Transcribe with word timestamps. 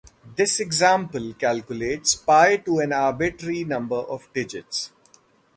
This 0.35 0.59
example 0.59 1.35
calculates 1.35 2.15
pi 2.15 2.57
to 2.57 2.79
an 2.79 2.91
arbitrary 2.91 3.65
number 3.65 3.97
of 3.97 4.27
digits. 4.33 4.91